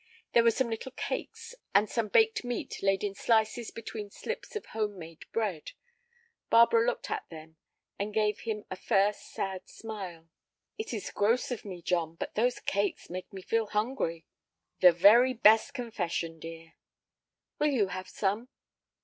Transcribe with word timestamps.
There 0.33 0.41
were 0.43 0.49
some 0.49 0.71
little 0.71 0.93
cakes 0.93 1.53
and 1.75 1.87
some 1.87 2.07
baked 2.07 2.43
meat 2.43 2.81
laid 2.81 3.03
in 3.03 3.13
slices 3.13 3.69
between 3.69 4.09
slips 4.09 4.55
of 4.55 4.65
home 4.65 4.97
made 4.97 5.31
bread. 5.31 5.73
Barbara 6.49 6.87
looked 6.87 7.11
at 7.11 7.29
them, 7.29 7.57
and 7.99 8.07
then 8.07 8.11
gave 8.13 8.39
him 8.39 8.65
a 8.71 8.75
first 8.75 9.31
sad 9.31 9.69
smile. 9.69 10.27
"It 10.75 10.91
is 10.91 11.11
gross 11.11 11.51
of 11.51 11.63
me, 11.65 11.83
John, 11.83 12.15
but 12.15 12.33
those 12.33 12.59
cakes 12.59 13.11
make 13.11 13.31
me 13.31 13.43
feel 13.43 13.67
hungry." 13.67 14.25
"The 14.79 14.91
very 14.91 15.35
best 15.35 15.75
confession, 15.75 16.39
dear." 16.39 16.73
"Will 17.59 17.67
you 17.67 17.89
have 17.89 18.09
some?" 18.09 18.49